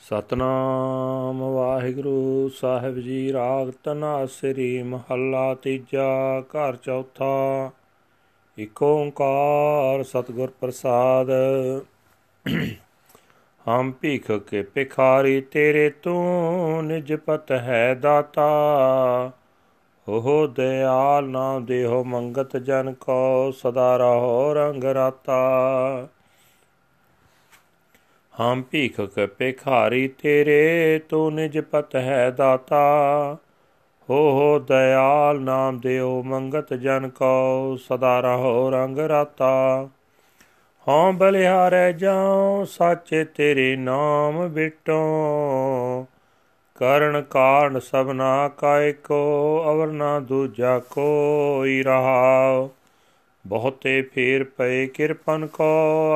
[0.00, 7.70] ਸਤਨਾਮ ਵਾਹਿਗੁਰੂ ਸਾਹਿਬ ਜੀ ਰਾਗ ਤਨਾਸਰੀ ਮਹੱਲਾ ਤੀਜਾ, ਘਰ ਚੌਥਾ,
[8.58, 11.30] ਇਕ ਓੰਕਾਰ ਸਤਿਗੁਰ ਪ੍ਰਸਾਦ।
[13.68, 19.30] ਹਮ ਭੀਖ ਕੇ ਭਿਖਾਰੀ ਤੇਰੇ ਤੂੰ ਨਿਜ ਪਤ ਹੈ ਦਾਤਾ।
[20.08, 25.40] ਹੋ ਦਿਆਲ ਨਾਮ ਦੇਹੋ ਮੰਗਤ ਜਨ ਕੋ, ਸਦਾ ਰਹੋ ਰੰਗ ਰਾਤਾ।
[28.40, 33.36] ਹਮ ਭੀਖ ਕੇ ਭਿਖਾਰੀ ਤੇਰੇ, ਤੂੰ ਨਿਜ ਪਤ ਹੈ ਦਾਤਾ।
[34.10, 39.88] ਹੋ ਹੋ ਦਇਆਲ ਨਾਮ ਦਿਓ, ਮੰਗਤ ਜਨ ਕੋ ਸਦਾ ਰਹੋ ਰੰਗ ਰਾਤਾ।
[40.88, 46.06] ਹਾਂ ਬਲਿਹਾਰੇ ਜਾਉ, ਸਾਚੇ ਤੇਰੇ ਨਾਮ ਬਿਟੋ।
[46.74, 52.70] ਕਰਨ ਕਾਰਨ ਸਭਨਾ ਕਾਇ ਕੋ, ਅਵਰ ਨਾ ਦੂਜਾ ਕੋਈ ਰਹਾਓ
[53.46, 55.64] ਬਹੁਤੇ ਫੇਰ ਪਏ ਕਿਰਪਨ ਕੋ,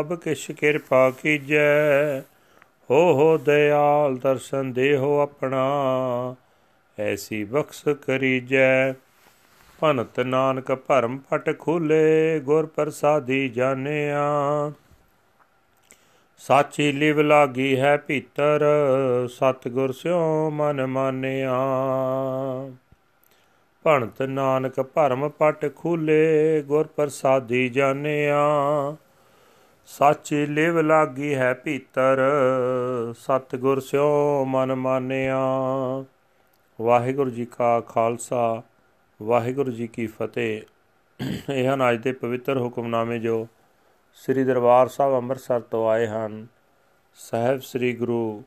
[0.00, 2.20] ਅਬ ਕਿਛ ਕਿਰਪਾ ਕੀਜੈ।
[2.90, 5.64] ਹੋ ਹੋ ਦਇਆਲ ਦਰਸ਼ਨ ਦੇਹੋ ਆਪਣਾ,
[6.98, 8.92] ਐਸੀ ਬਖਸ਼ ਕਰੀਜੈ।
[9.80, 14.22] ਭਨਤ ਨਾਨਕ ਭਰਮ ਫਟ ਖੁਲੇ, ਗੁਰ ਪ੍ਰਸਾਦੀ ਜਾਣਿਆ।
[16.38, 18.64] ਸਾਚੀ ਲਿਵ ਲਾਗੀ ਹੈ ਭੀਤਰ,
[19.28, 21.58] ਸਤਗੁਰ ਸਿਓ ਮਨ ਮਾਨਿਆ।
[23.82, 28.46] ਭਣਤ ਨਾਨਕ ਭਰਮ ਪਟ ਖੂਲੇ, ਗੁਰ ਪ੍ਰਸਾਦੀ ਜਾਣਿਆ।
[29.86, 32.18] ਸਾਚੀ ਲਿਵ ਲਾਗੀ ਹੈ ਭੀਤਰ,
[33.18, 35.38] ਸਤਗੁਰ ਸਿਓ ਮਨ ਮਾਨਿਆ।
[36.80, 38.62] ਵਾਹਿਗੁਰੂ ਜੀ ਕਾ ਖਾਲਸਾ,
[39.22, 40.62] ਵਾਹਿਗੁਰੂ ਜੀ ਕੀ ਫਤਿਹ।
[41.52, 43.46] ਇਹ ਹਨ ਅੱਜ ਦੇ ਪਵਿੱਤਰ ਹੁਕਮਨਾਮੇ ਜੋ
[44.14, 46.46] ਸ੍ਰੀ ਦਰਬਾਰ ਸਾਹਿਬ ਅੰਮ੍ਰਿਤਸਰ ਤੋਂ ਆਏ ਹਨ।
[47.14, 48.42] ਸਹਿਬ ਸ੍ਰੀ ਗੁਰੂ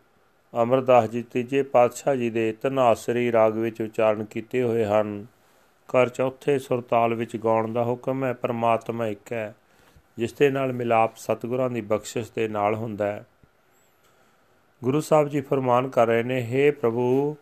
[0.63, 5.25] ਅਮਰਦਾਸ ਜੀ ਤੀਜੇ ਪਾਤਸ਼ਾਹ ਜੀ ਦੇ ਤਨਾਸਰੀ ਰਾਗ ਵਿੱਚ ਉਚਾਰਨ ਕੀਤੇ ਹੋਏ ਹਨ।
[5.87, 9.55] ਕਰ ਚੌਥੇ ਸੁਰਤਾਲ ਵਿੱਚ ਗਾਉਣ ਦਾ ਹੁਕਮ ਹੈ, ਪਰਮਾਤਮਾ ਇੱਕ ਹੈ,
[10.17, 13.25] ਜਿਸ ਦੇ ਨਾਲ ਮਿਲਾਪ ਸਤਿਗੁਰਾਂ ਦੀ ਬਖਸ਼ਿਸ਼ ਦੇ ਨਾਲ ਹੁੰਦਾ ਹੈ।
[14.83, 17.37] ਗੁਰੂ ਸਾਹਿਬ ਜੀ ਫਰਮਾਨ ਕਰ ਰਹੇ ਨੇ हे ਪ੍ਰਭੂ,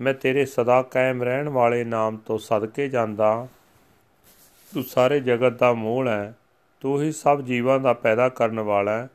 [0.00, 3.48] ਮੈਂ ਤੇਰੇ ਸਦਾ ਕਾਇਮ ਰਹਿਣ ਵਾਲੇ ਨਾਮ ਤੋਂ ਸਦਕੇ ਜਾਂਦਾ।
[4.74, 6.34] ਤੂੰ ਸਾਰੇ ਜਗਤ ਦਾ ਮੂਲ ਹੈ,
[6.80, 9.08] ਤੂੰ ਹੀ ਸਭ ਜੀਵਾਂ ਦਾ ਪੈਦਾ ਕਰਨ ਵਾਲਾ ਹੈ,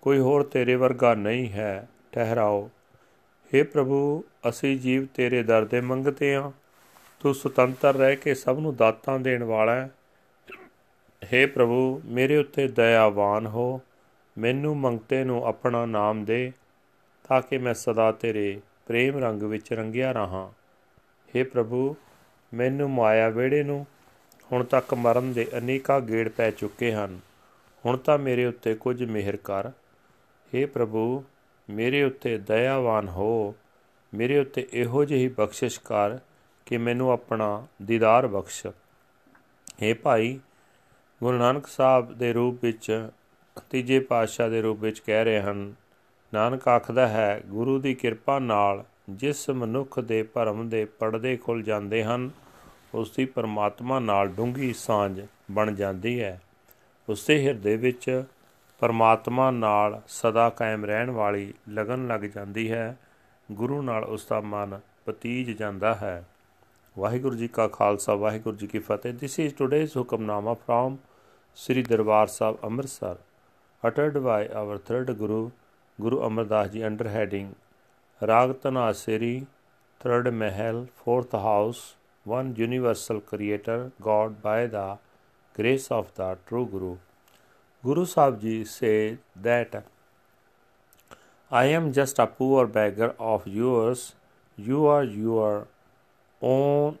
[0.00, 2.70] ਕੋਈ ਹੋਰ ਤੇਰੇ ਵਰਗਾ ਨਹੀਂ ਹੈ। ਠਹਿਰਾਓ।
[3.51, 6.51] हे ਪ੍ਰਭੂ ਅਸੀਂ ਜੀਵ ਤੇਰੇ ਦਰ ਦੇ ਮੰਗਤੇ ਹਾਂ
[7.21, 9.89] ਤੂੰ ਸੁਤੰਤਰ ਰਹਿ ਕੇ ਸਭ ਨੂੰ ਦਾਤਾਂ ਦੇਣ ਵਾਲਾ ਹੈ
[11.21, 13.79] हे ਪ੍ਰਭੂ ਮੇਰੇ ਉੱਤੇ ਦਇਆਵਾਨ ਹੋ
[14.37, 16.51] ਮੈਨੂੰ ਮੰਗਤੇ ਨੂੰ ਆਪਣਾ ਨਾਮ ਦੇ
[17.25, 20.49] ਤਾਂ ਕਿ ਮੈਂ ਸਦਾ ਤੇਰੇ ਪ੍ਰੇਮ ਰੰਗ ਵਿੱਚ ਰੰਗਿਆ ਰਹਾ
[21.33, 21.95] हे ਪ੍ਰਭੂ
[22.51, 23.85] ਮੈਨੂੰ ਮਾਇਆ ਵੇੜੇ ਨੂੰ
[24.49, 27.19] ਹੁਣ ਤੱਕ ਮਰਨ ਦੇ ਅਨੇਕਾਂ ਗੇੜ ਪੈ ਚੁੱਕੇ ਹਨ
[27.83, 29.71] ਹੁਣ ਤਾਂ ਮੇਰੇ ਉੱਤੇ ਕੁਝ ਮਿਹਰ ਕਰ
[30.53, 31.23] हे ਪ੍ਰਭੂ
[31.72, 33.54] ਮੇਰੇ ਉੱਤੇ ਦਇਆਵਾਨ ਹੋ,
[34.14, 36.18] ਮੇਰੇ ਉੱਤੇ ਇਹੋ ਜਿਹੀ ਬਖਸ਼ਿਸ਼ ਕਰ
[36.66, 38.66] ਕਿ ਮੈਨੂੰ ਆਪਣਾ ਦੀਦਾਰ ਬਖਸ਼।
[39.82, 40.40] हे ਭਾਈ,
[41.22, 43.08] ਗੁਰੂ ਨਾਨਕ ਸਾਹਿਬ ਦੇ ਰੂਪ ਵਿੱਚ,
[43.70, 45.74] ਤੀਜੇ ਪਾਤਸ਼ਾਹ ਦੇ ਰੂਪ ਵਿੱਚ ਕਹਿ ਰਹੇ ਹਨ,
[46.34, 52.04] ਨਾਨਕ ਆਖਦਾ ਹੈ, ਗੁਰੂ ਦੀ ਕਿਰਪਾ ਨਾਲ ਜਿਸ ਮਨੁੱਖ ਦੇ ਭਰਮ ਦੇ ਪਰਦੇ ਖੁੱਲ ਜਾਂਦੇ
[52.04, 52.30] ਹਨ,
[52.94, 56.40] ਉਸ ਦੀ ਪਰਮਾਤਮਾ ਨਾਲ ਡੂੰਗੀ ਸਾਂਝ ਬਣ ਜਾਂਦੀ ਹੈ।
[57.08, 58.24] ਉਸ ਦੇ ਹਿਰਦੇ ਵਿੱਚ
[58.82, 62.98] ਪਰਮਾਤਮਾ ਨਾਲ ਸਦਾ ਕਾਇਮ ਰਹਿਣ ਵਾਲੀ ਲਗਨ ਲੱਗ ਜਾਂਦੀ ਹੈ
[63.52, 66.26] ਗੁਰੂ ਨਾਲ ਉਸ ਦਾ ਮਨ ਪਤੀਜ ਜਾਂਦਾ ਹੈ
[66.98, 70.96] ਵਾਹਿਗੁਰੂ ਜੀ ਕਾ ਖਾਲਸਾ ਵਾਹਿਗੁਰੂ ਜੀ ਕੀ ਫਤਿਹ this is today's Hukamnama from
[71.54, 73.16] Sri Darbar Sahib Amritsar
[73.86, 75.50] uttered by our third Guru
[76.00, 77.52] Guru Amardas ji under heading
[78.26, 79.46] Raag Dhanasari
[80.00, 81.94] third Mehl fourth house
[82.28, 83.78] one universal creator
[84.08, 84.96] god by the
[85.56, 86.96] grace of the true guru
[87.84, 89.72] Guru Sahib Ji said that
[91.60, 94.14] I am just a poor beggar of yours.
[94.56, 95.66] You are your
[96.40, 97.00] own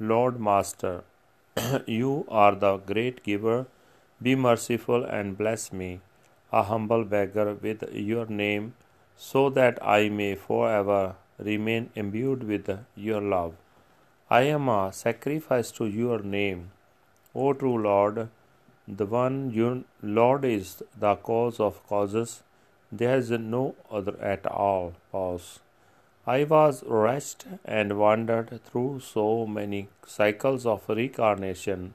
[0.00, 1.04] Lord Master.
[1.86, 3.66] you are the great giver.
[4.22, 6.00] Be merciful and bless me,
[6.50, 8.72] a humble beggar, with your name,
[9.18, 13.52] so that I may forever remain imbued with your love.
[14.30, 16.70] I am a sacrifice to your name,
[17.34, 18.28] O true Lord.
[18.90, 22.42] The one Lord is the cause of causes.
[22.90, 24.94] There is no other at all.
[25.12, 25.60] Pause.
[26.26, 31.92] I was wretched and wandered through so many cycles of reincarnation.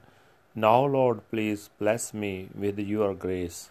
[0.54, 3.70] Now, Lord, please bless me with your grace.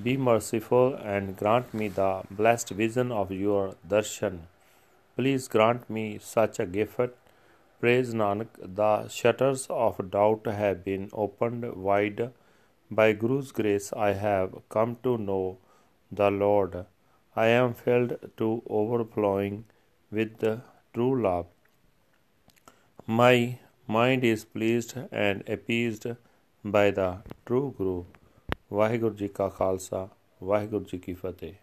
[0.00, 4.42] Be merciful and grant me the blessed vision of your darshan.
[5.16, 7.00] Please grant me such a gift.
[7.80, 12.30] Praise Nanak, the shutters of doubt have been opened wide.
[12.92, 15.58] By Guru's grace, I have come to know
[16.10, 16.86] the Lord.
[17.36, 19.64] I am filled to overflowing
[20.10, 21.46] with the true love.
[23.06, 26.06] My mind is pleased and appeased
[26.64, 28.04] by the true Guru.
[28.72, 30.10] Vaheguru Ji Ka Khalsa,
[30.42, 31.54] Vaheguru Ji Ki Fateh.